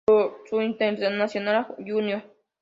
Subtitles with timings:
[0.07, 2.23] Por su internacionalidad júnior.